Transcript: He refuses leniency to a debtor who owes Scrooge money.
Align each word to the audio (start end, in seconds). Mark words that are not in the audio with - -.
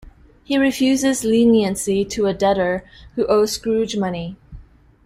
He 0.43 0.57
refuses 0.57 1.23
leniency 1.23 2.03
to 2.05 2.25
a 2.25 2.33
debtor 2.33 2.83
who 3.13 3.27
owes 3.27 3.51
Scrooge 3.51 3.95
money. 3.95 4.35